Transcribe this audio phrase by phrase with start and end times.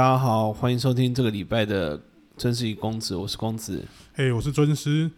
[0.00, 2.02] 大家好，欢迎收听这个礼拜的
[2.34, 3.86] 真是一公子，我是公子。
[4.14, 5.10] 嘿，我是尊师。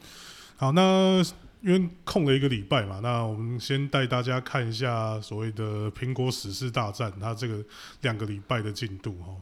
[0.57, 1.23] 好，那
[1.61, 7.65] 因为空了一个礼拜嘛，那我们先带大家看一下所谓的苹果史诗大战，它这个
[8.01, 9.33] 两个礼拜的进度哈。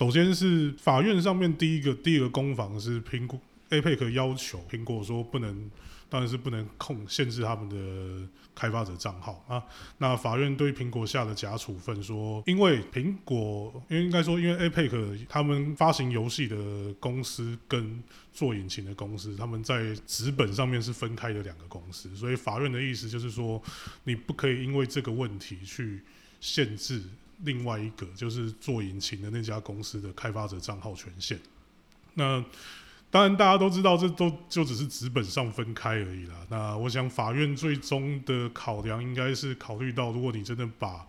[0.00, 3.38] 首先是法院上面第一个第一个攻防是苹果
[3.70, 5.70] APEC 要求苹果说不能。
[6.08, 9.62] 当然是不能控限制他们的开发者账号啊。
[9.98, 16.56] 那法院对苹果下了假处分，说因为苹果，因为应该说，因为 APEC 他们发行游戏的
[17.00, 23.62] 公司跟做引擎的公司，他们在纸本上面是分开的两个公司，所以法院的意思就是说，
[24.04, 26.02] 你不可以因为这个问题去
[26.40, 27.02] 限制
[27.44, 31.38] 另外一个就是做引擎的那家公司的开发者账号权限。
[32.14, 32.44] 那
[33.10, 36.34] 当然，大家都知道，这都就只是纸本上分开而已啦。
[36.50, 41.06] 那我想，法院最终的考量应该是考虑到，如果你真的把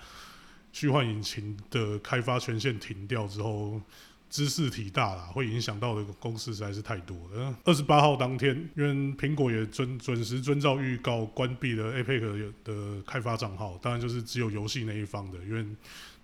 [0.72, 3.82] 虚幻引擎的开发权限停掉之后，
[4.30, 7.54] 知识体大啦，会影响到的公司实在是太多了。
[7.66, 15.66] 二十八号当天，因为苹果也准准时遵照预告关闭了 APEC 的开发账号，当然就是只有游戏那一方的，因为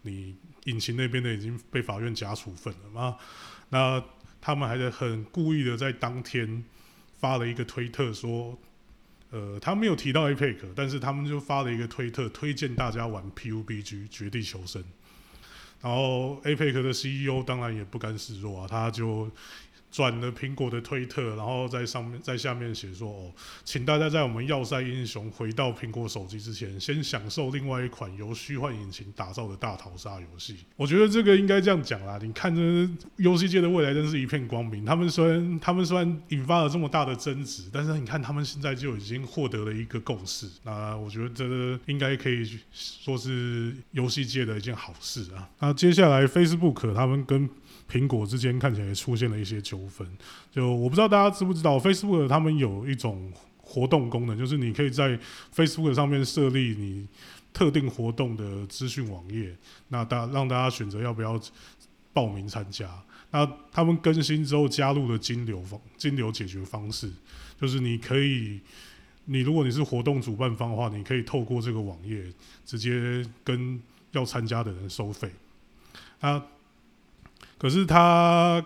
[0.04, 3.18] 你引擎那边的已经被法院假处分了嘛。
[3.70, 4.02] 那
[4.46, 6.64] 他们还在很故意的在当天
[7.18, 8.56] 发了一个推特说，
[9.32, 14.84] 呃，他没有提到 APEC，但是他们就发了一个推特推荐大家玩 PUBG 绝地求生。
[15.82, 19.32] 然后 APEC 的 CEO 当然也不甘示弱啊，他就。
[19.96, 23.32] 转了苹果的推特，然后在上面在下面写说：“哦，
[23.64, 32.20] 请大家在我们要塞英雄回到苹果手机之前，先享受另外一款由虚幻引擎打造的大逃杀游戏。”我觉得这个应该这样讲啦。
[32.22, 32.62] 你看，这
[33.16, 34.84] 游戏界的未来真是一片光明。
[34.84, 40.50] 他们虽然他们虽然引发了这么大的争执，但是你看他们现在就已经获得了一个共识。
[40.64, 45.50] 那我觉得这个应该可以说是游戏界的一件好事啊。
[45.60, 47.50] 那接下来 Facebook 他们跟
[47.90, 50.08] 苹果之间看起来出现了一些纠纷，
[50.52, 55.20] 就我不知道大家知不知道，Facebook 他们有一种活动功能，就是你可以在
[55.56, 57.08] Facebook 上面设立你
[57.54, 59.56] 特定活动的资讯网页，
[59.88, 61.40] 那大让大家选择要不要
[62.14, 62.90] 报名参加。
[63.32, 67.12] 那他们更新之后加入了金流方金流解决方式，
[67.60, 68.62] 就是你可以，
[69.26, 72.24] 你如果你是活动主办方的话，你可以透过这个网页
[72.66, 75.30] 直接跟要参加的人收费。
[76.22, 76.42] 那
[77.58, 78.64] 可是他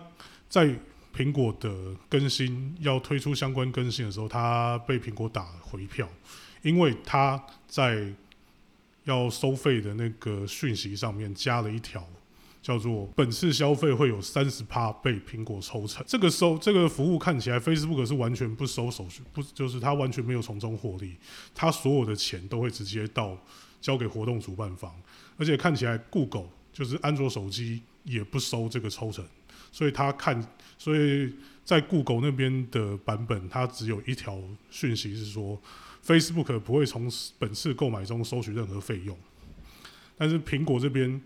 [0.48, 0.74] 在
[1.14, 1.72] 苹果的
[2.08, 6.08] 更新要推出相关更新的时候，他被苹果打回票，
[6.62, 8.12] 因为他在
[9.04, 12.06] 要收费的那个讯息上面加了一条，
[12.62, 16.04] 叫做“本次消费会有三十趴被苹果抽成”。
[16.06, 21.16] 这个收这个服务看起来，Facebook 是完全不收手续，不就是他完全没有从中获利，
[21.54, 23.36] 他所有的钱都会直接到
[23.80, 24.94] 交给活动主办方，
[25.36, 27.82] 而且看起来，Google 就是安卓手机。
[28.04, 29.24] 也不收这个抽成，
[29.70, 30.42] 所以他看，
[30.78, 31.32] 所以
[31.64, 34.40] 在 Google 那边的版本，它只有一条
[34.70, 35.60] 讯息是说
[36.04, 39.16] ，Facebook 不会从本次购买中收取任何费用。
[40.16, 41.20] 但是苹果这边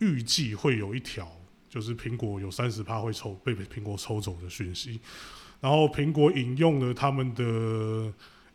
[0.00, 1.30] 预计会有一条，
[1.68, 5.00] 就是苹果有三十趴会抽被苹果抽走的讯息。
[5.60, 7.44] 然后苹果引用了他们的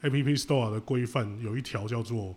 [0.02, 2.36] App Store 的规范，有一条叫做。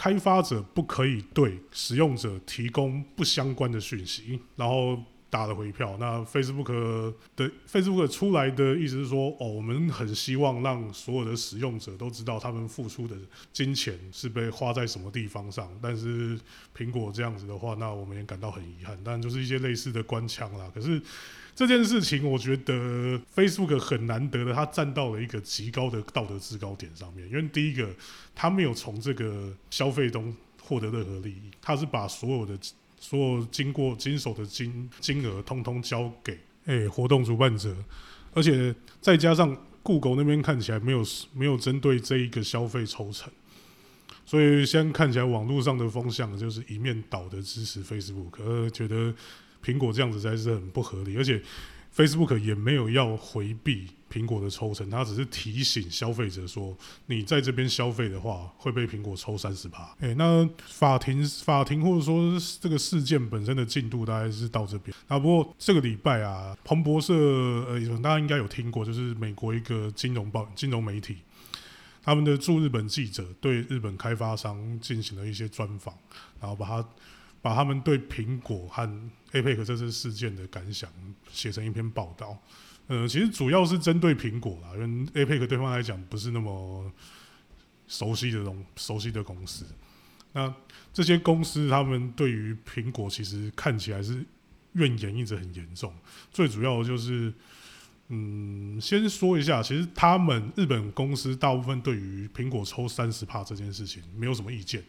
[0.00, 5.94] 开发者不可以对使用者提供不相关的讯息，然后打了回票。
[6.00, 13.14] 那 Facebook 的 Facebook 出来的意思是说，哦，我们很希望让所有的使用者都知道他们付出的
[13.52, 15.70] 金钱是被花在什么地方上。
[15.82, 16.40] 但是
[16.74, 18.98] 苹果这样子的话，那我们也感到很遗憾。
[19.04, 20.70] 但就是一些类似的官腔啦。
[20.74, 20.98] 可是。
[21.54, 27.28] 这件事情，我觉得 Facebook 很难得的，它站到了一个极高的道德制高点上面。
[27.28, 27.88] 因为第一个，
[28.34, 32.58] 它没有从这个消费中获得任何利益，它是把所有的
[32.98, 37.76] 所有经过经手的金金额，通通交给诶活动主办者，
[38.32, 43.30] 而且再加上 Google 那边看起来没有没有针对这一个消费抽成，
[44.24, 49.12] 所以现在看起来网络上的风向就是一面倒的支持 Facebook，而觉得。
[49.64, 51.42] 苹果这样子实在是很不合理，而且
[51.94, 56.76] Facebook 也没有要回避苹果的抽成，它只是提醒消费者说，
[57.06, 59.94] 你在这边消费的话会被苹果抽三十趴。
[60.00, 64.96] 哎，那法庭法庭或者说这个事件本身的进度大概是到这边。
[65.08, 71.16] 啊，不过这个礼拜啊，彭博社呃，大家应该有听过，就是美国一个金融报金融媒体，
[72.02, 75.94] 他们的驻日本记者对日本开发商进行了一些专访，
[76.40, 76.88] 然后把它。
[77.42, 78.84] 把他们对苹果和
[79.32, 80.90] APEC 这次事件的感想
[81.30, 82.38] 写成一篇报道，
[82.88, 84.80] 呃，其实主要是针对苹果啦，因
[85.14, 86.90] 为 APEC 对方来讲不是那么
[87.86, 89.64] 熟悉的东熟悉的公司。
[90.32, 90.52] 那
[90.92, 94.24] 这些公司他们对于苹果其实看起来是
[94.74, 95.92] 怨言一直很严重。
[96.30, 97.32] 最主要的就是，
[98.08, 104.84] 嗯，先说一下，其实他们日本公司大部分对于苹果抽三十帕这件事情没有什么意见，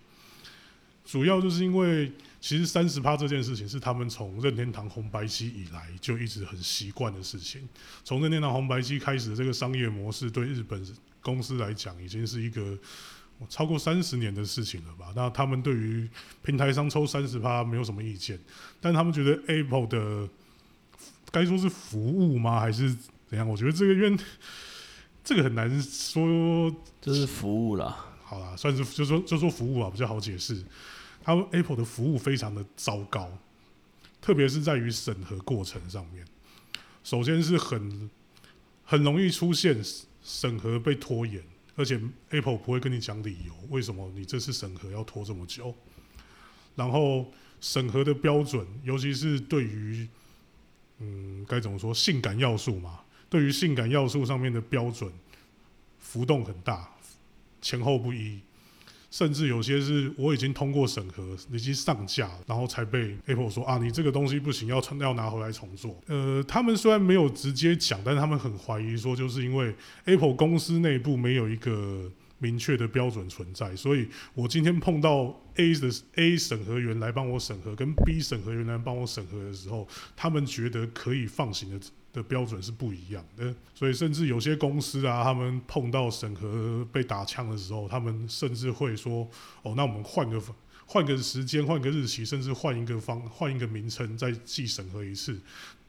[1.11, 2.09] 主要就是因为
[2.39, 7.67] 其实三十趴这件事情是他们从任天堂红白机以来就一直很习惯的事情。
[8.05, 10.81] 从任天堂红白机开始的这个商业模式，对日本
[11.19, 12.77] 公司来讲，已经是一个
[13.49, 15.11] 超过三十年的事情了吧？
[15.13, 16.09] 那他们对于
[16.45, 18.39] 平台商抽三十趴没有什么意见，
[18.79, 20.29] 但他们觉得 Apple 的
[21.29, 22.95] 该说是服务吗，还是
[23.27, 23.45] 怎样？
[23.45, 24.17] 我觉得这个因为
[25.25, 26.73] 这个很难说。
[27.01, 28.05] 这是服务啦。
[28.23, 30.63] 好啦，算是就说就说服务啊，比较好解释。
[31.23, 33.37] 他们 Apple 的服务非常的糟糕，
[34.19, 36.25] 特别是在于审核过程上面。
[37.03, 38.09] 首先是很
[38.83, 39.81] 很容易出现
[40.23, 41.43] 审核被拖延，
[41.75, 45.73] 而且 Apple 不会跟你讲理由，为什么你这次审核要拖这么久。
[46.75, 50.07] 然后审核的标准，尤其是对于
[50.99, 55.11] 嗯该怎么说性感要素嘛，对于性感要素上面的标准
[55.99, 56.89] 浮动很大，
[57.61, 58.39] 前后不一。
[59.11, 66.01] 甚至有些是我已经通过审核，已经上架，然后才被 Apple 说啊，你这个东西不行，要要拿回来重做。
[66.07, 69.75] 呃，他们虽然没有直接讲，但是他们很怀疑说，就是因为
[70.05, 72.09] Apple 公司内部没有一个
[72.39, 79.85] 明确的标准存在，所以我今天碰到 A 的 A 审核员来帮我审核，跟 B 审核员来帮我审核的时候，
[80.15, 81.79] 他们觉得可以放行的。
[82.13, 89.25] 的标准是不一样的，所以甚至有些公司啊，他们碰到审核被打枪的时候，他们甚至会说
[89.63, 90.41] ：“哦，那我们换个
[90.85, 95.39] 换个时间，换个日期，甚至换一个方换一个名称，再寄审核一次，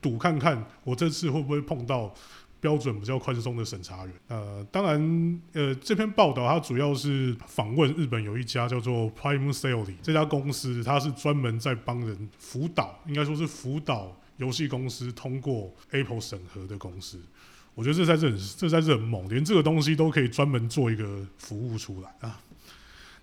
[0.01, 2.15] 赌看看我这次会不会碰到
[2.61, 14.17] 标准比较宽松的审查员。”呃，当然，呃，这篇报道它主要是访问日本有一家叫做 Prime Sale 这家公司，它是专门在帮人辅导，应该说是辅导。
[14.39, 17.21] 游戏公司通过 Apple 审核的公司，
[17.75, 22.41] 我觉得这在这很这在这很猛，连这个东西都可以专门做一个服务出来啊。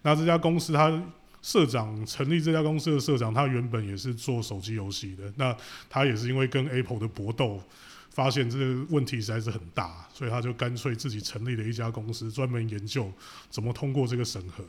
[0.01, 1.03] 那这家公司，他
[1.41, 5.31] 社长成立这家公司的社长，他原本也是做手机游戏的。
[5.35, 5.55] 那
[5.89, 7.61] 他也是因为跟 Apple 的搏斗，
[8.09, 13.11] 发现这个问题实在是很大，所以他就干脆自己成立了一家公司，专门研究
[13.49, 14.63] 怎么通过这个审核，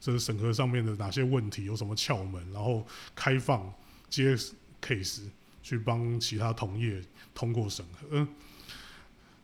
[0.00, 3.72] 这个审核上面的哪些问题有什么窍门，然后开放
[4.08, 4.34] 接
[4.82, 5.22] case。
[5.70, 7.00] 去帮其他同业
[7.32, 8.26] 通过审核，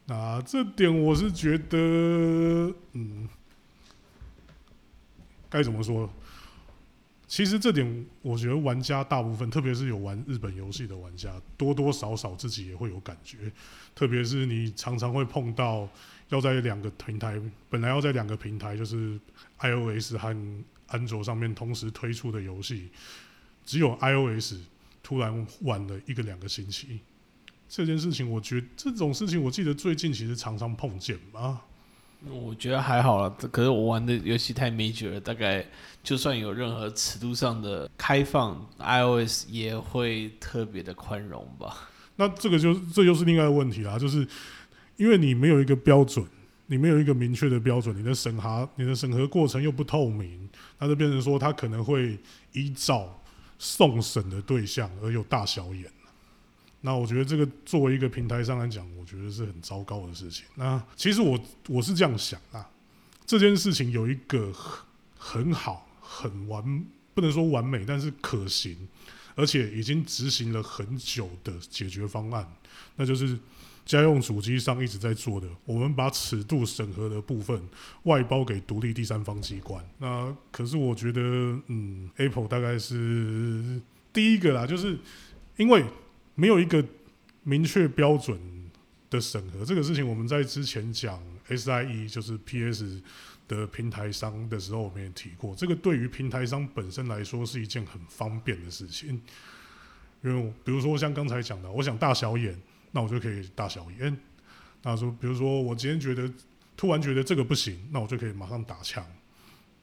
[0.06, 1.78] 那这点我是觉得，
[2.94, 3.28] 嗯，
[5.48, 6.12] 该怎么说？
[7.28, 13.38] 其实这点我觉得玩家大部分，特别是有玩日本游戏的玩家，多多少少自己也会有感觉。
[13.94, 15.88] 特别是你常常会碰到
[16.30, 17.40] 要在两个平台，
[17.70, 19.16] 本来要在两个平台，就是
[19.60, 20.36] iOS 和
[20.88, 22.88] 安卓上面同时推出的游戏，
[23.64, 24.56] 只有 iOS。
[25.06, 26.98] 突然晚了一个两个星期，
[27.68, 31.62] 这件事情，我觉这种事情，我记得最近其实常常碰见吧。
[32.28, 35.64] 我觉得还好了，可是我玩的游戏太 major 了，大概
[36.02, 41.88] 就算有任何尺度上的开放，iOS 也会特别的宽容吧。
[42.16, 44.26] 那这个就这就是另外一个问题啦，就是
[44.96, 46.26] 因为你没有一个标准，
[46.66, 50.48] 你没有一个明确的标准，你的审核你的审核过程又不透明，
[50.80, 52.18] 那就变成说它可能会
[52.50, 53.22] 依照。
[53.58, 55.90] 送审的对象而有大小眼，
[56.80, 60.44] 那我觉得这个作为一个平台上来讲，我觉得是很糟糕的事情。
[60.54, 62.68] 那其实我我是这样想啊，
[63.26, 64.52] 这件事情有一个
[65.16, 66.84] 很好、很完，
[67.14, 68.76] 不能说完美，但是可行，
[69.34, 72.46] 而且已经执行了很久的解决方案，
[72.96, 73.38] 那就是。
[73.86, 77.62] 家用主机上一直在做的，我们把尺度审核的部分
[78.02, 79.82] 外包给独立第三方机关。
[79.98, 81.20] 那可是我觉得，
[81.68, 83.80] 嗯，Apple 大概是
[84.12, 84.98] 第一个啦，就是
[85.56, 85.84] 因为
[86.34, 86.84] 没有一个
[87.44, 88.36] 明确标准
[89.08, 90.04] 的审核这个事情。
[90.06, 93.00] 我们在之前讲 SIE 就是 PS
[93.46, 99.22] 的平台商的时候，我们也提过，这个对于平台商本身来说是一件很方便的事情。
[100.24, 102.60] 因为比如说像刚才讲的，我想大小眼。
[102.96, 104.16] 那我就可以大小眼。
[104.82, 106.32] 那说，比如说我今天觉得
[106.78, 109.04] 突然觉得这个不行，那我就可以马上打枪。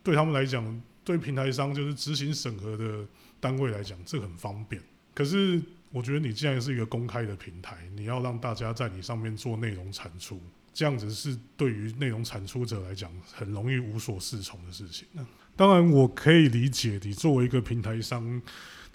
[0.02, 3.06] 对他们来讲，对平台商就是执行审核的
[3.40, 4.82] 单位来讲，这很方便。
[5.14, 10.42] 可是我觉得你既然是一个公开的平台，你要让大家在你上面做内容产出，
[10.74, 15.08] 这样子是对于内容产出者来讲很容易无所适从的事情。
[15.56, 18.42] 当然，我可以理解你作为一个平台商。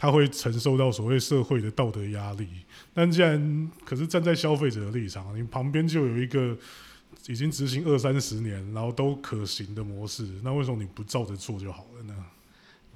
[0.00, 2.47] 他会承受到所谓社会的道德压力，
[2.94, 6.56] 但既然可是站在消费者的立场，你旁边就有一个
[7.26, 12.14] 已经执行二三十年，然后都可行的模式，那为什么你不照着做就好了呢？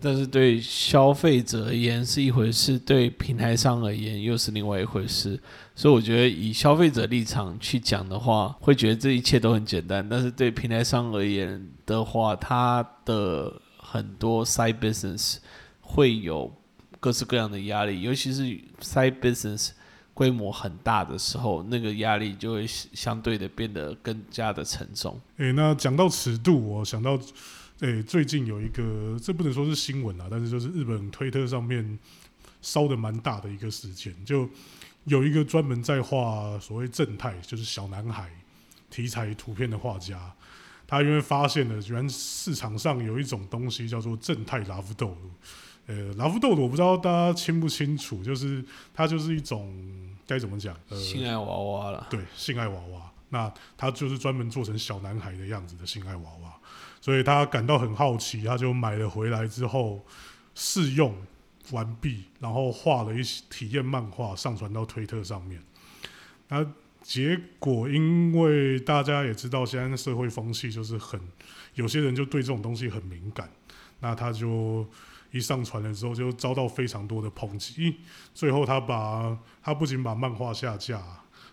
[0.02, 5.38] 但是对消费者而言是一回事，对平台商而言又是另外一回事。
[5.74, 10.06] 所以我觉得以消费者立场去讲的话，会觉得这一切都很简单。
[10.06, 15.36] 但是对平台商而言的话，它的很多 side business
[15.80, 16.52] 会有
[16.98, 18.42] 各式各样的压力，尤其是
[18.80, 19.70] side business
[20.14, 25.18] 规模很大的时候，那个压力就会相对的变得更加的沉重。
[25.38, 27.18] 诶、那讲到尺度，我想到，
[27.82, 31.98] 诶、最近有一个，这不能说是新闻啊，但是就是日本推特上面
[32.60, 34.48] 烧的蛮大的一个事件，就
[35.04, 38.30] 有一个专门在画所谓正太，就是小男孩
[38.88, 40.32] 题材图片的画家，
[40.86, 45.30] 他因为发现了，居然市场上有一种东西叫做正太拉夫豆乳。
[45.88, 49.74] 呃，拉夫豆乳我不知道大家清不清楚，就是它就是一种
[50.24, 50.72] 该怎么讲？
[50.88, 53.10] 呃，性爱娃娃了，对，性爱娃娃。
[53.30, 56.52] 那他就是专门做成小男孩的样子的性爱娃娃，
[57.02, 60.06] 所以他感到很好奇，他就买了回来之后
[60.54, 61.12] 试用
[61.72, 65.60] 完毕，然后画了一些体验漫画上传到推特上面。
[66.46, 66.64] 那
[67.02, 71.20] 结果因为大家也知道，现在社会风气就是很
[71.74, 73.50] 有些人就对这种东西很敏感，
[73.98, 74.88] 那他就
[75.32, 77.96] 一上传了之后就遭到非常多的抨击，
[78.32, 81.02] 最后他把他不仅把漫画下架。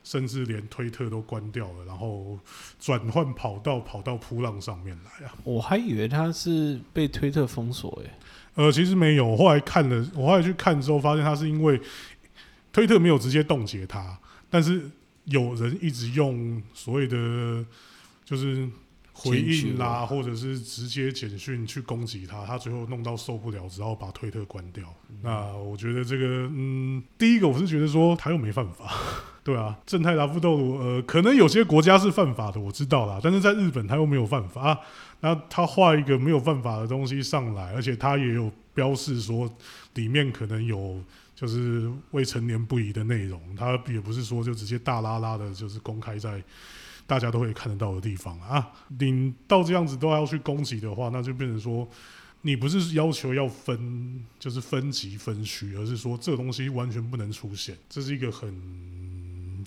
[0.03, 2.39] 甚至连推特都关掉了，然后
[2.79, 5.33] 转换跑道跑到扑浪上面来啊！
[5.43, 8.11] 我还以为他是被推特封锁诶。
[8.55, 11.79] 呃，其实没有，我后来看了，我后来去看之后，发现他是因为
[12.73, 14.17] 推特没有直接冻结他，
[14.49, 14.89] 但是
[15.25, 17.63] 有人一直用所谓的
[18.25, 18.67] 就是
[19.13, 24.93] 回应啦，或者是直接简讯去攻击他，他最后弄到受不了，只好把推特关掉。
[25.21, 28.91] 那我觉得这个，嗯，第一个我是觉得说他又没犯法。
[29.43, 34.79] 对啊，正太拉夫豆乳，呃，可能有些国家是犯法的，我知道啦，但是在日本他又没有犯法啊。
[35.21, 39.49] 那他画一个没有犯法的东西上来，而且他也有标示说
[39.95, 41.01] 里面可能有
[41.35, 46.41] 就是未成年不宜的内容，他也不是说就直接大拉拉的，就是公开在
[47.07, 48.65] 大家都会看得到的地方啊。
[48.99, 51.87] 你到这样子都要去攻击的话，那就变成说
[52.41, 59.08] 你不是要求要分，就是分级分区，而是说这东西完全不能出现，这是一个很。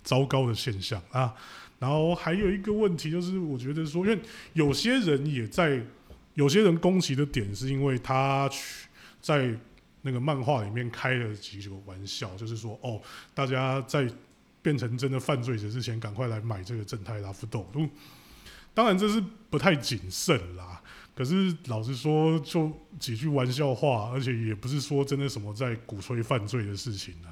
[0.02, 1.34] 糟糕的现象啊，
[1.78, 4.18] 然后还有一个问题就是，我觉得说，因为
[4.52, 5.82] 有些人也在，
[6.34, 8.88] 有些人攻击的点是因为他去
[9.20, 9.54] 在
[10.02, 13.00] 那个漫画里面开了几个玩笑，就是说，哦，
[13.34, 14.08] 大家在
[14.60, 17.66] 变成真的犯罪者之前，赶快来买这个正太拉夫豆。
[18.74, 20.82] 当然这是不太谨慎啦，
[21.14, 27.31] 可是老实说，就几句玩笑话，而且也不是说真的什么在鼓吹犯罪的事情啊，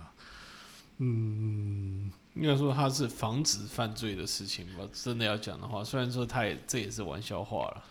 [1.00, 2.10] 嗯。
[2.36, 4.88] 应该说它是防止犯罪的事情吧。
[4.92, 7.84] 真的要讲的话，虽然说他也这也是玩笑话了。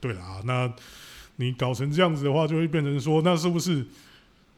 [0.00, 0.72] 对啦，那
[1.36, 3.86] 你搞成这样子的话，就会变成说，那是不是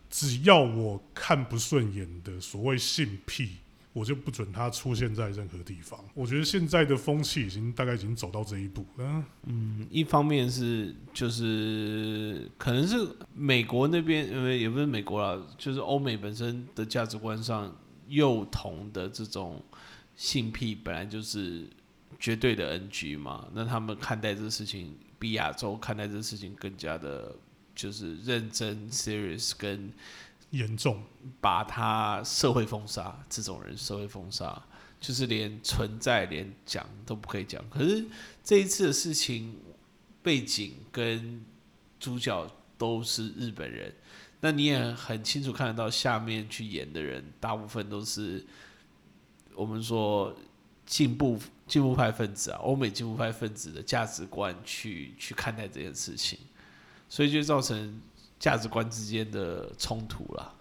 [0.08, 3.56] 只要我看不顺眼的所谓性癖，
[3.92, 5.98] 我就不准他出现在任何地方？
[6.14, 9.24] 我觉得现在的风气已经大概已经走到这一步了。
[9.46, 12.96] 嗯，一方面是就是可能是
[13.34, 17.76] 美国那边，因为也不是美国啦，就是欧美本身的价值观上。
[18.08, 19.62] 幼童的这种
[20.16, 21.68] 性癖本来就是
[22.18, 27.34] 绝对的 NG 嘛，那他们看待这个事情比亚洲看待这个事情更加的，
[27.74, 29.92] 就是认真、serious 跟
[30.50, 31.02] 严重，
[31.40, 33.24] 把他社会封杀。
[33.28, 34.62] 这种人社会封杀，
[35.00, 37.62] 就是连存在、连讲都不可以讲。
[37.68, 38.04] 可是
[38.44, 39.58] 这一次的事情
[40.22, 41.44] 背景跟
[41.98, 43.92] 主角都是日本人。
[44.44, 48.44] 那你也很清楚看得到，下面去演的人大部分都是
[49.54, 50.36] 我们说
[50.84, 56.38] 进步进步派分子啊，欧美进步派分子的价值观去去看待这件事情，
[57.08, 57.98] 所以就造成
[58.38, 60.53] 价值观之间的冲突了。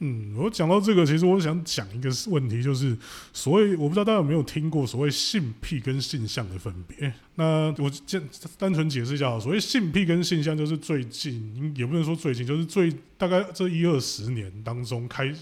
[0.00, 2.96] 嗯，我讲到这个，其实我想讲一个问题，就是
[3.32, 7.10] 所谓我不知道大家有没有听过所谓性癖跟性向的分别。
[7.36, 8.20] 那我简
[8.58, 15.32] 单纯解释一下，所谓性癖跟性向，就是最近也不能说最近，就是最大概这一二十年当中开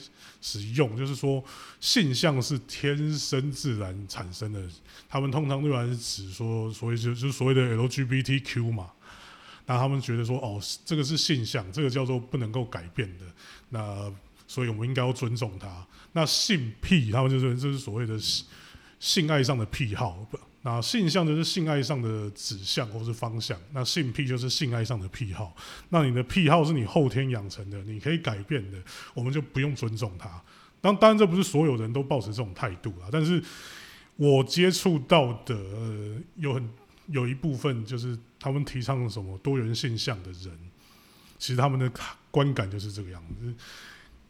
[0.43, 1.43] 始用，就是说
[1.81, 4.63] 性向是天生自然产生的，
[5.09, 8.91] 他们通常对来是指说所谓就就所谓的 LGBTQ 嘛，
[9.67, 13.25] 那他们觉得说哦，这个是性向，这个叫做不能够改变的，
[13.71, 14.13] 那。
[14.53, 15.67] 所以我们应该要尊重他。
[16.13, 18.45] 那性癖，他们就是就是所谓的性
[19.01, 20.29] 性爱上的癖好。
[20.61, 23.59] 那性向就是性爱上的指向或是方向。
[23.73, 25.57] 那性癖就是性爱上的癖好。
[25.89, 28.77] 那你的癖好是你后天养成的，你可以改变的，
[29.15, 30.29] 我们就不用尊重他。
[30.83, 33.09] 当当然，这不是所有人都抱持这种态度啊。
[33.11, 33.43] 但是
[34.17, 35.57] 我接触到的
[36.37, 36.71] 有很
[37.07, 40.53] 有一部分，就是他们提倡什么多元现象的人。
[41.39, 41.91] 其实他们的
[42.31, 43.55] 观感就是这个样子。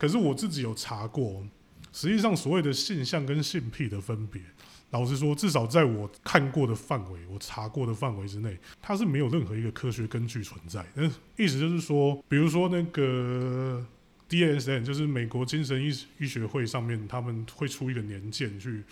[0.03, 1.47] 可是我自己有查过，
[1.93, 4.43] 实际上所谓的性向跟性癖的分别，
[4.91, 10.85] 老实说，至少在我看过的范围、我查过的范围之内，它是没有任何一个科学根据存在。
[10.95, 11.05] 那，
[11.37, 13.87] 意思就是说，比如说那个
[14.29, 18.83] DSM，就是美国精神医医学会上面，他们会出一个年鉴去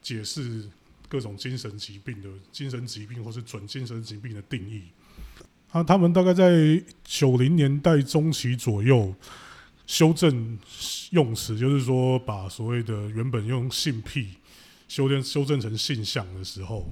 [0.00, 0.66] 解释
[1.06, 4.84] 各种精神疾病的精神疾病或是准精神疾病的定义。
[5.72, 9.14] 啊，他们大概在九零年代中期左右。
[9.86, 10.58] 修正
[11.10, 14.34] 用词，就是说把所谓的原本用性癖
[14.88, 16.86] 修正修正成性向的时候，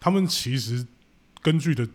[0.00, 0.86] 他们其实
[1.40, 1.88] 根据的，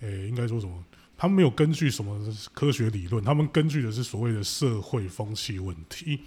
[0.00, 0.84] 诶，应该说什么？
[1.16, 2.16] 他们没有根据什么
[2.54, 6.20] 科学理论，他们根据的是所谓的社会风气问题。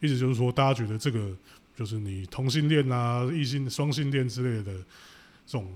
[0.00, 1.34] 意思就是说，大家觉得这个
[1.74, 4.74] 就是你同性恋啊、异性双性恋之类的
[5.46, 5.66] 这种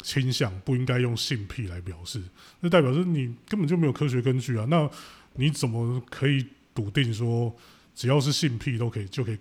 [0.00, 2.22] 倾向，不应该用性癖来表示，
[2.60, 4.64] 那代表是你根本就没有科学根据啊。
[4.70, 4.88] 那
[5.36, 7.54] 你怎么可以笃定说，
[7.94, 9.38] 只要是性癖都可以就可以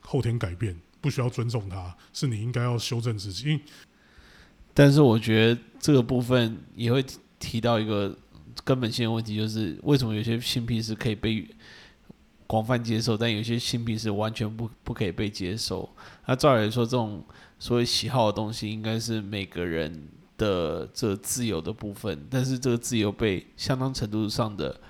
[0.00, 1.96] 后天改变，不需要尊重他？
[2.12, 3.60] 是你应该要修正自己。
[4.72, 7.04] 但是我觉得这个部分也会
[7.38, 8.16] 提到一个
[8.64, 11.46] 根本性的问题，就是为什么有些性癖是可以被
[12.46, 15.88] 广泛接受，但有些性癖是完全不不可以被接受？
[16.26, 17.24] 那照理来说，这种
[17.58, 24.80] 所谓喜好的东西，应该是每个人的这自由的部分，但是这个自由被相当程度上的。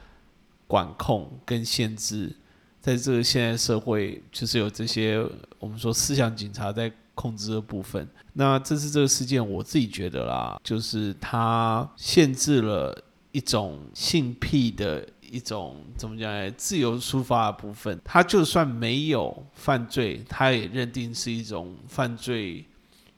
[0.70, 2.32] 管控跟限制，
[2.80, 5.20] 在这个现在社会，就是有这些
[5.58, 8.08] 我们说思想警察在控制的部分。
[8.34, 12.96] 那这次这个事件，我自己觉得啦，就是它限制了
[13.32, 16.48] 一种性癖的一种怎么讲呢？
[16.52, 18.00] 自由抒发的部分。
[18.04, 22.64] 他就算没有犯罪，他也认定是一种犯罪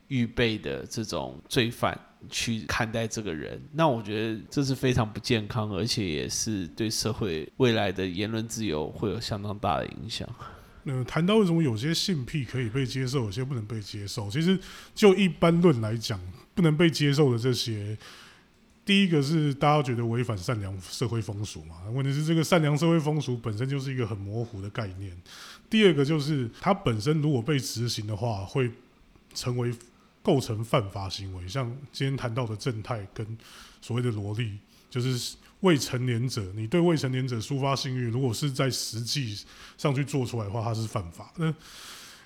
[0.08, 1.98] 预备的这种罪犯。
[2.30, 10.28] 去看待这个人，那我觉得这是非常不健康，而且也是对社会未来的言论自由会有相当大的影响。
[10.84, 14.58] 嗯，谈到为什么有些性癖可以被接受，有些不能被接受，其实
[14.94, 16.20] 就一般论来讲，
[16.54, 17.96] 不能被接受的这些，
[18.84, 21.76] 第一个是大家觉得违反善良社会风俗嘛？
[21.92, 25.16] 问题是这个善良社会风俗本身就是一个很模糊的概念。
[25.70, 28.70] 第二个就是它本身如果被执行的话，会
[29.34, 29.72] 成为。
[30.22, 33.26] 构成犯法行为，像今天谈到的正太跟
[33.80, 34.56] 所谓的萝莉，
[34.88, 39.36] 就是未成年者，你对未成年者抒发性欲，如果是在实际
[39.76, 41.32] 上去做出来的话，它是犯法。
[41.36, 41.52] 那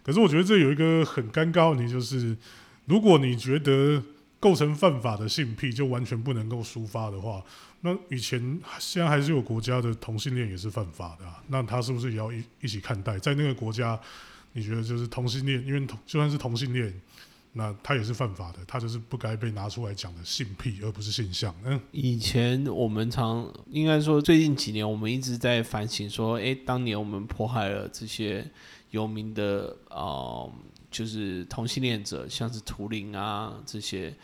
[0.02, 2.36] 可是我觉得这有一个很尴尬问题，就是
[2.84, 4.02] 如果你觉得
[4.38, 7.42] 构成犯法的性癖就完全不能够抒发的话，
[7.80, 13.18] 那以前现在还是有国家的同性恋也是犯法的，那他是不是也要一一起看待？
[13.18, 13.98] 在那个国家，
[14.52, 16.92] 你觉得就是同性恋，因为同就算是同性恋。
[17.58, 21.54] 那他也是犯法的，他就是不该被拿出来讲的性癖，而不是性向。
[21.64, 28.46] 嗯，以前我们常应该说，最近几年我们一直在反省说，诶，当年我们迫害了这些
[28.90, 30.44] 有名的啊，
[30.90, 34.14] 就是同性恋者，像是图灵啊这些，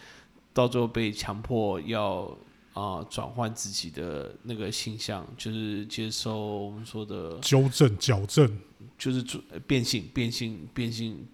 [0.53, 2.37] 到最后被强迫要
[2.75, 8.59] 啊转换自己的那个性向，就是接受我们说的纠正、矫正，
[8.99, 9.25] 就是
[9.67, 11.27] 变性、变性、变性。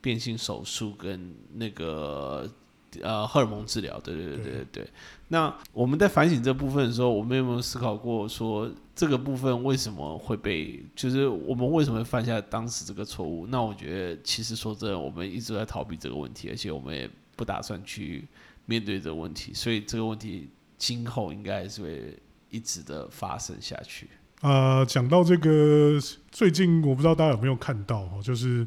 [0.00, 2.50] 变性手术跟那个
[3.02, 4.88] 呃荷尔蒙治疗，对对对对对对。
[5.28, 13.46] 那我们在反省这部分的时候，我们有没有思考过说这个部分为什么会被，就是我们为什么会犯下当时这个错误？
[13.46, 18.26] 那我觉得其实说真的，我们一直在逃避这个问题，而且我们也不打算去
[18.66, 24.08] 面对这个问题，所以这个问题今后应该还是会一直的发生下去。
[24.40, 25.98] 呃，讲到这个，
[26.32, 28.66] 最近我不知道大家有没有看到哦，就是。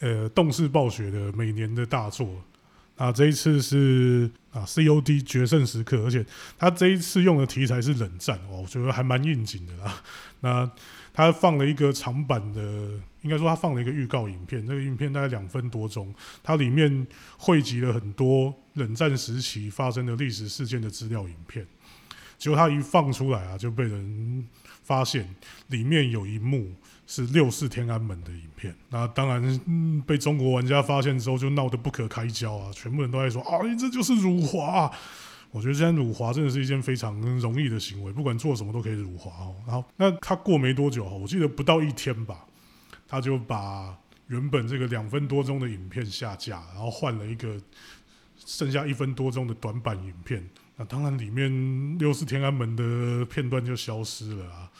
[0.00, 2.28] 呃，动视暴雪的每年的大作，
[2.96, 6.24] 那这一次是啊，COD 决胜时刻，而且
[6.58, 10.02] 他这一次用的题材是冷战哦，我觉得还蛮应景的啦。
[10.40, 10.70] 那
[11.12, 12.60] 他放了一个长版的，
[13.22, 17.06] 应该说他放了一个预告影片，这个影片大概两分多钟，它里面
[17.36, 21.66] 汇集了很多冷战时期发生的历史事件的资料影片，
[22.38, 24.46] 结果他一放出来啊，就被人
[24.88, 25.28] 发现
[25.68, 26.72] 里面有一幕。
[27.10, 32.70] 是六四天安门的影片，那当然被中国玩家发现之后就闹得不可开交啊！
[32.74, 34.92] 全部人都在说啊，这就是辱华。
[35.50, 39.56] 我觉得现在辱华真的是一件非常容易的行为，不管做什么都可以辱华哦。
[39.66, 42.44] 然后那他过没多久我记得不到一天吧，
[43.08, 43.96] 他就把
[44.26, 47.58] 原本这个两分多钟的影片下架，然后换了一个
[48.36, 50.46] 剩下一分多钟的短版影片。
[50.78, 54.70] 那当然里面六四天安门的片段就消失了啊。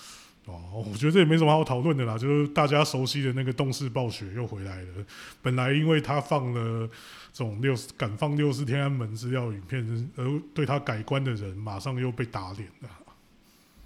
[0.46, 5.04] 哦，我觉得这也没什么好讨论的啦，就是大家熟悉的那个动视暴雪又回来了。
[5.42, 6.88] 本来因为他放了
[7.34, 12.88] 这种六敢放六四天安门资料影片，而对他改观的人，马上又被打脸了。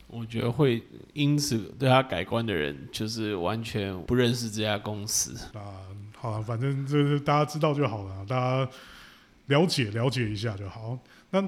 [0.07, 0.81] 我觉得会
[1.15, 5.35] 因此对他改观的人，就是完全不认识这家公司。
[5.55, 5.83] 啊，
[6.17, 8.71] 好了，反正就是大家知道就好了，大家
[9.47, 10.97] 了解了解一下就好。
[11.31, 11.43] 那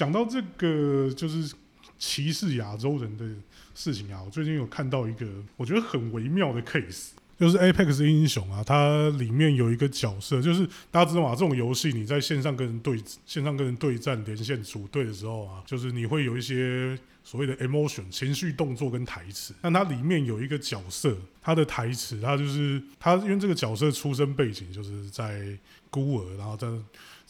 [0.00, 1.54] 讲到这个，就是
[1.98, 3.26] 歧视亚洲人的
[3.74, 5.26] 事情啊，我最近有看到一个
[5.58, 19.52] 我觉得很微妙的 case，就是 Apex 英雄啊，它里面有一个角色，就是大家知道嘛，这种游戏你在线上跟人对线上跟人对战连线组队的时候啊，就是你会有一些所谓的 emotion 情绪动作跟台词。
[19.60, 25.54] 但它里面有一个角色，他的台词，他就是他因为这个角色出生背景就是在
[25.90, 26.66] 孤儿，然后在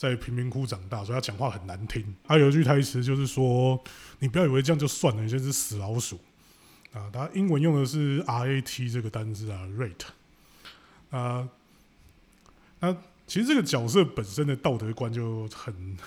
[0.00, 2.02] 在贫民窟长大，所以他讲话很难听。
[2.24, 3.78] 他有一句台词就是说
[4.20, 6.18] ：“你不要以为这样就算了，你就是死老鼠。”
[6.94, 10.06] 啊，他英文用的是 RAT 这个单字啊，rate。
[11.10, 11.46] 啊，
[12.78, 15.98] 那其实这个角色本身的道德观就很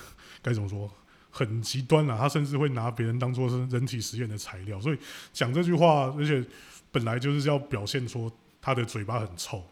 [0.42, 0.92] 该怎么说，
[1.30, 2.18] 很极端了。
[2.18, 4.98] 他甚至会拿别人当做是人体实验的材料，所以
[5.32, 6.44] 讲这句话，而且
[6.92, 9.64] 本来就是要表现出他的嘴巴很臭，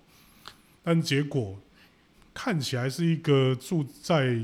[0.83, 1.59] 但结果
[2.33, 4.43] 看起来是一个住在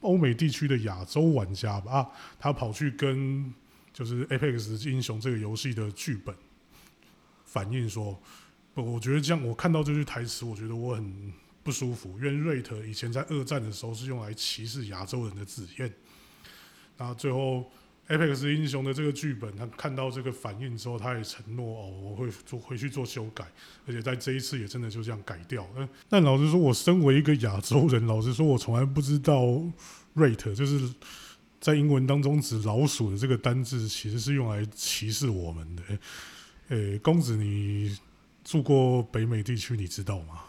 [0.00, 1.92] 欧美地区的亚洲玩家吧？
[1.92, 3.52] 啊，他跑去跟
[3.92, 6.34] 就是 Apex 英雄这个游戏的剧本
[7.44, 8.20] 反映说，
[8.74, 15.92] 不，我觉得这样，我看到这句台词，我觉得我很不舒服，因为 rate 以前在二战的时候是用来歧视亚洲人的字眼，
[16.96, 17.70] 然后最后
[18.12, 23.44] Apex 英雄的这个剧本，他看到这个反应之后，他也承诺哦，我会做回去做修改，
[23.86, 25.66] 而且在这一次也真的就这样改掉。
[25.76, 29.42] 嗯，但老实说，我身为一个亚洲人，老实说，我从来不知道
[30.14, 30.92] rate 就是。
[31.62, 35.82] 在英文当中，指老鼠的这个单字其实是用来歧视我们的。
[36.70, 37.96] 诶，公子，你
[38.42, 40.40] 住过北美地区，你知道吗？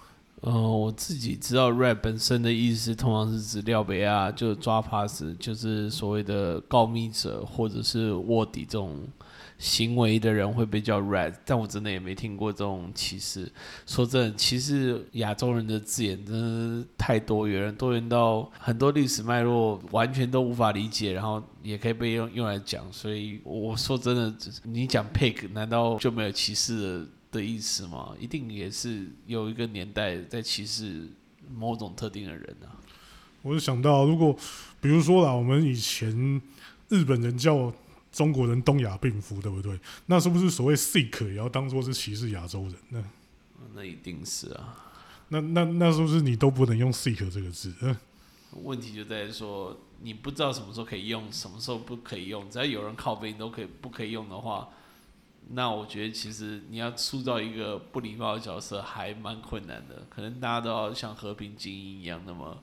[0.45, 8.99] 嗯，我自己知道 rap 本身的意思通常是指廖北亚，就是抓 pass，就是所谓的告密者或者是卧底这种。
[9.59, 13.49] 行为的人会被叫 rap，但我真的也没听过这种歧视。
[13.85, 22.83] 说真的，歧视亚洲人的字眼真的太多元，多元到很多历史脉络完全都无法理解，然后也可以被用用来讲。
[22.91, 28.15] 所以我说真的，你讲 pig，难道就没有歧视的的意思吗？
[28.17, 31.09] 一定也是有一个年代在歧视
[31.53, 32.79] 某种特定的人啊。
[33.41, 34.33] 我就想到，如果
[34.79, 36.41] 比如说啦，我们以前
[36.87, 37.73] 日本人叫。
[38.13, 39.75] 中国人东亚病夫，对不对？
[40.05, 42.75] 那是不是所谓 sick 也要当做是歧视亚洲人？
[42.89, 43.03] 呢
[43.73, 44.93] 那一定是啊。
[45.29, 47.73] 那那那是不是你都不能用 sick 这个字？
[48.61, 52.47] 问题就在于说，你不知道什么时候可以用，什么时候不可以用。
[52.51, 54.69] 只要有人靠背，你都可以不可以用的话，
[55.49, 60.03] 那我觉得其实你要塑造一个不礼貌的角色还蛮困难的。
[60.09, 62.57] 可能大家都要像和平精英一样，那么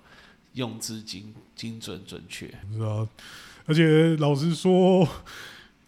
[0.55, 2.49] 用字精精准准确。
[2.73, 3.07] 知道。
[3.66, 5.07] 而且老实说，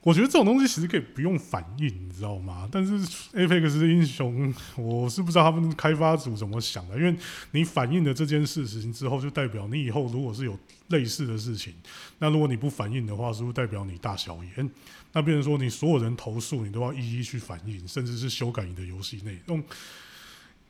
[0.03, 2.69] 我觉得这种东西其实可以不用反应，你知道吗？
[2.73, 2.99] 但是
[3.35, 6.97] Apex 的英雄，我是不知道他们开发组怎么想的。
[6.97, 7.17] 因为
[7.53, 11.73] 你反映了这件事情之后，就代表你以后如果是有类似的事情，
[12.19, 14.69] 那如果你不反应的话，是不是代表你大小眼？
[15.13, 19.63] 那变成说你所有人投诉，你都要一一去反映，甚至是修改你的游戏内容，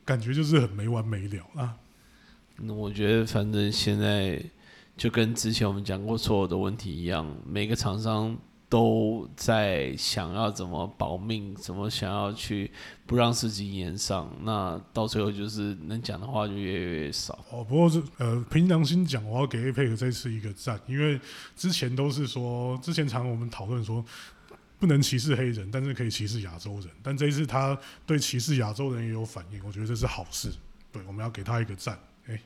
[0.05, 1.73] 感觉就是很没完没了啊。
[2.57, 4.39] 那我觉得，反正现在。
[4.95, 8.37] 就跟之前我们讲过所有的问题一样，每个厂商
[8.73, 12.71] 都在想要怎么保命，怎么想要去
[13.05, 14.27] 不让事情延上。
[14.41, 17.37] 那到最后就是能讲的话就越来越少。
[17.51, 21.21] 哦，不过是呃，凭良心讲，我要给 APEC 这次一个赞，因为
[21.55, 24.03] 之前都是说，之前常我们讨论说
[24.79, 26.89] 不能歧视黑人，但是可以歧视亚洲人。
[27.03, 30.51] 但这一次他对歧视亚洲人也有反应，我觉得这是好事。
[30.91, 31.95] 对，我们要给他一个赞。
[32.25, 32.41] 哎，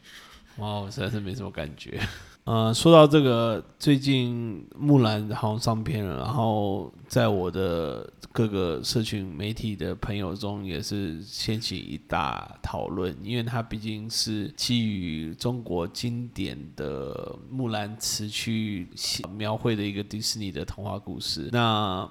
[0.57, 2.05] 哇，我实在是没什么感觉。
[2.47, 18.87] 呃，说到这个，最近木兰好像上片了，然后在我的各个社群媒体的朋友中也是掀起一大讨论，因为它毕竟是基于中国经典的木兰词去
[19.35, 21.49] 描绘的一个迪士尼的童话故事。
[21.51, 22.09] 那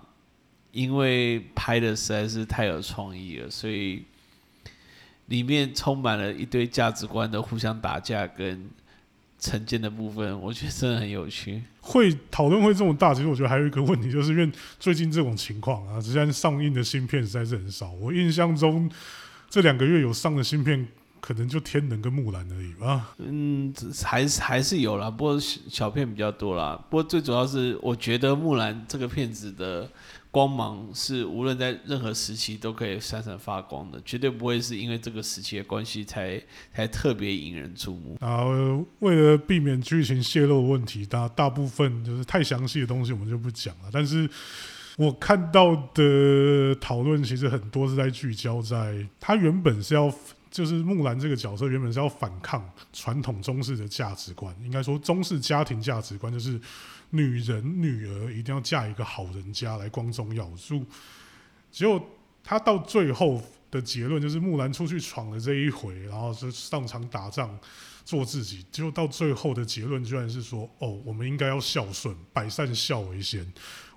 [0.71, 4.05] 因为拍的实在是太有创意了，所以
[5.29, 8.69] 里面充满了一堆价值观的互相打架跟。
[9.39, 11.63] 成见的部分，我觉得真的很有趣。
[11.81, 17.91] 会讨论会这么大，其实我觉得还有一个问题，就是因为最近这种情况啊，之前上映的芯片实在是很少。
[17.93, 18.91] 我印象中
[19.49, 20.87] 这两个月有上的芯片，
[21.21, 23.15] 可能就天能跟木兰而已吧。
[23.19, 23.73] 嗯，
[24.05, 26.77] 还是还是有啦，不过小片比较多啦。
[26.91, 29.89] 不过最主要是，我觉得木兰这个片子的。
[30.37, 36.39] 光芒是无论在任何时期都可以闪闪发光的，绝对不会是因为这个时期的关系才
[36.75, 38.19] 才特别引人注目。
[38.21, 43.89] 然后为了避免剧情泄露问题，大大部分就是太详细的东西我们就不讲了。
[43.91, 44.29] 但是
[44.99, 50.13] 我看到的讨论其实很多是在聚焦在他原本是要。
[50.57, 56.59] 就是木兰这个角色原本是要反抗传统中式的价值观，应该说中式家庭价值观就是
[57.11, 60.83] 女人女儿一定要嫁一个好人家来光宗耀祖。
[61.71, 62.03] 结果
[62.43, 67.55] 他到最后的结论就是木兰出去闯了这一回，然后是上场打仗
[68.03, 73.47] 做自己，结果到最后的结论居然是说：哦，我们应该要孝顺，百善孝为先。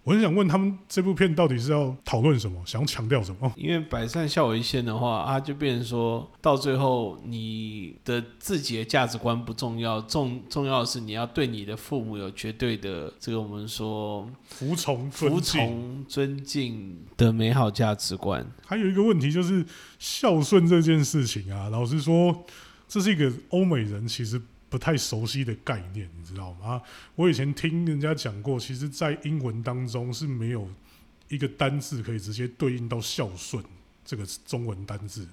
[0.03, 3.51] 我很想问他们这部片到底是要讨论什么，想要强调什么？
[3.55, 18.45] 因为百善孝为先的话，啊，就变成说到最后，你的自己的价值观不重要，重重要的是你要对你的父母有绝对的这个我们说服从、服从、尊敬的美好价值观。
[18.65, 19.63] 还有一个问题就是
[19.99, 22.45] 孝顺这件事情啊，老实说，
[22.87, 24.41] 这是一个欧美人其实。
[24.71, 26.81] 不太熟悉的概念，你知道吗？
[27.15, 30.69] 我以前听人家讲过，其实，在英文当中是没有
[31.27, 33.63] 一个单字可以直接对应到孝顺
[34.09, 35.27] 这个中文单字。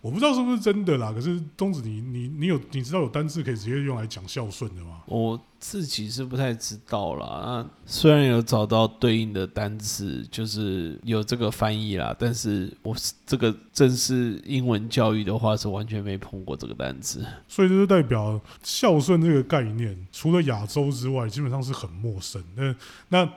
[0.00, 5.00] 我不知道是不是真的啦，可是东子，你你你有你知道有单字可以直接用来讲孝顺的吗？
[5.06, 7.42] 我自己是不太知道啦。
[7.42, 17.24] 那虽然有找到对应的单词，就是有这个翻译啦，但是我这个正式英文教育的话，是完全没碰过这个单词。
[17.48, 22.44] 所以这就代表孝顺这个概念，除了亚洲之外，基本上是很陌生。
[22.54, 22.76] 那
[23.08, 23.32] 那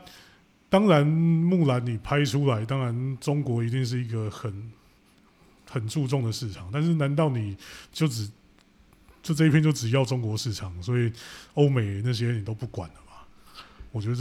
[0.69, 4.71] 当然，木兰你拍出来，当然中国一定是一个很。
[5.69, 7.57] 很注重的市场，但是难道你
[7.91, 8.31] 就只
[9.21, 11.11] 就这一片就只要中国市场，所以
[11.55, 12.95] 欧美那些你都不管了？
[13.91, 14.15] 我觉得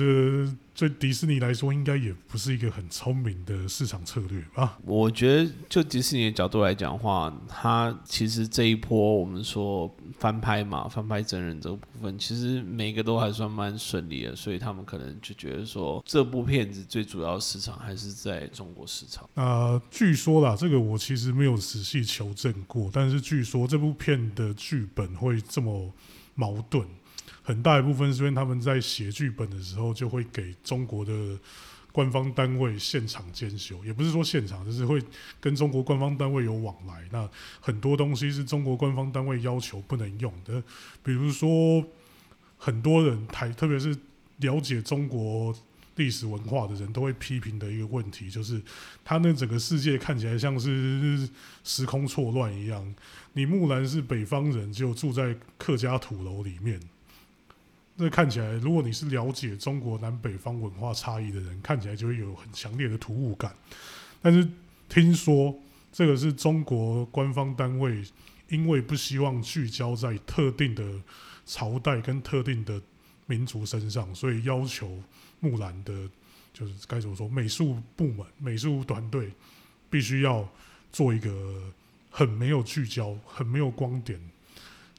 [0.75, 4.79] 这对迪士尼来说，应该也不是一个很聪明的市场策略吧。
[4.85, 19.29] 我觉得，就迪士尼的角度来讲话，它其实这一波我们说翻拍嘛，翻拍真人这个部分，其实每个都还算蛮顺利的，所以他们可能就觉得说，这部片子最主要市场还是在中国市场。
[19.35, 25.93] 啊，据说啦，这个我其实没有仔细求证过，但是据说这部片的剧本会这么
[26.35, 26.87] 矛盾。
[27.43, 31.39] 很大一部分是因为他们在写剧本的时候，就会给中国的
[31.93, 35.03] 官方单位现场监修，也不是说现场，就是会
[35.41, 37.03] 跟中国官方单位有往来。
[37.11, 37.29] 那
[37.61, 40.63] 很多东西是中国官方单位要求不能用的，
[41.03, 41.83] 比如说
[42.59, 43.97] 很多人台，特别是
[44.39, 45.55] 了解中国
[45.95, 48.61] 历史文化的人都会批评的一个问题，就是
[49.03, 51.27] 他那整个世界看起来像是
[51.65, 52.95] 时空错乱一样。
[53.33, 56.79] 你木兰是北方人，就住在客家土楼里面。
[57.99, 63.57] 那看起来，如果你是了解中国南北方文化差异的人，看起来就会有很强烈的突兀感。
[64.21, 64.47] 但是
[64.87, 65.59] 听说
[65.91, 68.05] 这个是中国官方单位，
[68.49, 70.85] 因为不希望聚焦在特定的
[71.47, 72.79] 朝代跟特定的
[73.25, 75.03] 民族身上，所以要求
[75.41, 76.09] 木兰的，
[76.53, 79.33] 就是该怎么说，美术部门、美术团队
[79.89, 80.47] 必须要
[80.93, 81.73] 做一个
[82.11, 84.21] 很没有聚焦、很没有光点，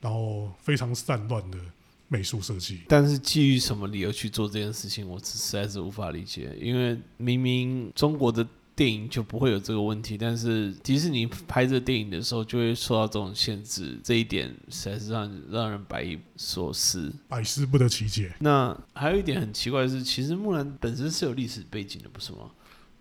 [0.01, 1.59] 然后非常散乱的。
[2.07, 6.57] 美术设计，但是基于什么理由去做这件事情，我实在是无法理解。
[6.61, 18.33] 因为明明中国的电影就不会有这个问题，但是迪士尼拍这电影的时候就会受到这种限制，这一点实在是让让人百亿所思，百思不得其解。
[18.39, 22.51] 那还有一点很奇怪的是，其实木兰本身是有历史背景的，不是吗？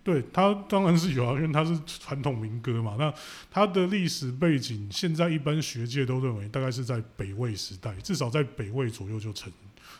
[0.07, 2.95] 对他当然是有啊，因为他是传统民歌嘛。
[2.97, 3.13] 那
[3.51, 9.51] 他的历史背景，现在一般学界都认为大概是在北魏时代，至少在北魏左右就成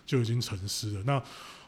[0.05, 1.03] 就已经成诗了。
[1.05, 1.21] 那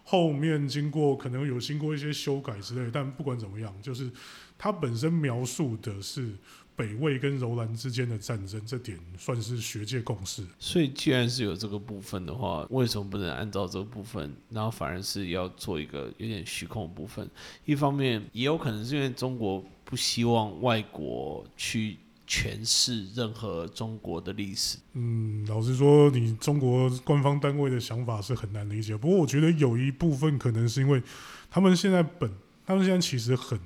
[0.05, 4.09] 后面经过可能有经过一些修改之类，但不管怎么样，就是
[4.57, 6.33] 他本身描述的是。
[6.79, 10.41] 北魏跟柔兰之间的战争，这点算是学界共识。
[10.57, 17.29] 所以，既然是有这个部分的话，为什么不能按照这个部分，然后反而是要做一个有点虚空的部分？
[17.65, 24.77] 一方面，也有可能是因为中国不希望外国去诠释任何中国的历史。
[24.93, 28.95] 嗯，老实说，你中国官方单位的想法是很难理解。
[28.95, 31.03] 不过，我觉得有一部分可能是因为
[31.51, 32.31] 他们现在本，
[32.65, 33.59] 他们现在其实很。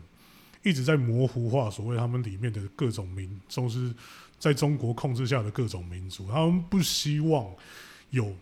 [0.63, 3.93] 一直在模糊化所谓他们里面的各种民，都是
[4.39, 7.45] 在中国控制下的各种民族，他们不希望
[8.09, 8.33] 有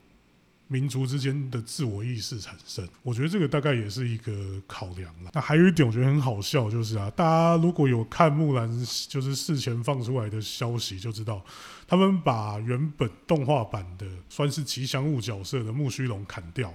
[0.67, 2.87] 民族之间的自我意识产生。
[3.03, 5.31] 我觉得这个大概也是一个考量了。
[5.33, 8.69] 那还有一点我觉得很好笑，就是啊，大家如果有看木兰，
[9.09, 11.43] 就是事前放出来的消息，就知道
[11.85, 16.73] 他们把原本动画版的算是吉祥物角色的木须龙砍掉。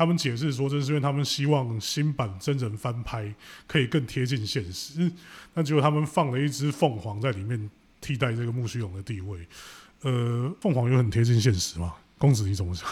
[0.00, 3.34] 他们解释说，这是因为他们希望新版真人翻拍
[3.66, 5.12] 可以更贴近现实。
[5.52, 9.46] 那结果他们放了一只凤凰在里面替代这个木须龙的地位。
[10.00, 11.92] 呃，凤凰有很贴近现实吗？
[12.16, 12.88] 公子你怎么想？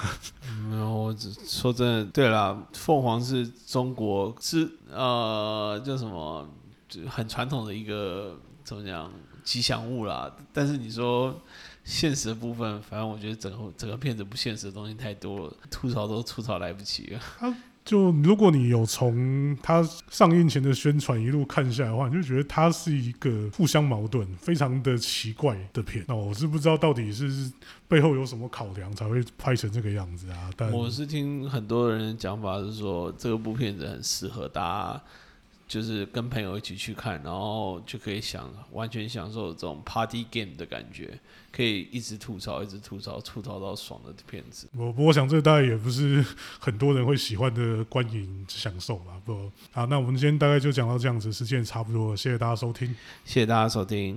[0.68, 6.47] 没有，我只说真的，对啦，凤凰是中国是呃叫什么，
[6.90, 9.11] 就很传统的一个怎么讲
[9.42, 10.31] 吉祥物啦。
[10.53, 11.40] 但是你说
[11.88, 17.55] 现实的部分，反正我觉得整个整个片子不现实的东西太多了，吐槽都吐槽来不及了。
[17.83, 26.05] 就如果你有从它上映前的宣传一路看下来的话，你就觉得它是一个互相矛盾、非常的奇怪的片。
[26.07, 27.51] 那我是不知道到底是
[27.88, 30.51] 背后有什么考量才会拍成这个样子啊？
[30.55, 35.03] 但我是听很多人的讲法是说，这部片子很适合大家。
[35.68, 41.20] 就是跟朋友一起去看，然后就可以享完全享受这种 party game 的感觉，
[41.52, 44.66] 可以一直吐槽，一直吐槽，吐槽到爽的片子。
[44.74, 46.24] 我不过想这大概也不是
[46.59, 49.20] 很多人会喜欢的观影享受吧。
[49.26, 52.88] 不好，那我们今天大概就讲到这样子，时间也差不多了，谢谢大家收听，
[53.26, 54.16] 谢谢大家收听。